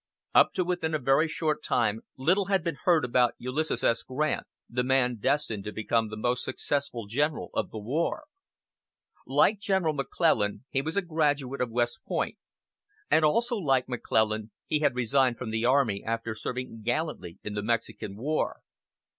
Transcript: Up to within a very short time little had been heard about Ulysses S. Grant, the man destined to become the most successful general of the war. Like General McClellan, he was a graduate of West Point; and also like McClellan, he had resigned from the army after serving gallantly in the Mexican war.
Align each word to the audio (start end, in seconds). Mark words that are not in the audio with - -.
Up 0.33 0.51
to 0.53 0.63
within 0.63 0.95
a 0.95 0.97
very 0.97 1.27
short 1.27 1.61
time 1.63 2.01
little 2.17 2.45
had 2.45 2.63
been 2.63 2.79
heard 2.85 3.05
about 3.05 3.35
Ulysses 3.37 3.83
S. 3.83 4.01
Grant, 4.01 4.47
the 4.67 4.83
man 4.83 5.17
destined 5.17 5.63
to 5.65 5.71
become 5.71 6.09
the 6.09 6.17
most 6.17 6.43
successful 6.43 7.05
general 7.05 7.51
of 7.53 7.69
the 7.69 7.77
war. 7.77 8.23
Like 9.27 9.59
General 9.59 9.93
McClellan, 9.93 10.65
he 10.71 10.81
was 10.81 10.97
a 10.97 11.03
graduate 11.03 11.61
of 11.61 11.69
West 11.69 11.99
Point; 12.03 12.39
and 13.11 13.23
also 13.23 13.55
like 13.57 13.87
McClellan, 13.87 14.49
he 14.65 14.79
had 14.79 14.95
resigned 14.95 15.37
from 15.37 15.51
the 15.51 15.65
army 15.65 16.03
after 16.03 16.33
serving 16.33 16.81
gallantly 16.81 17.37
in 17.43 17.53
the 17.53 17.61
Mexican 17.61 18.17
war. 18.17 18.61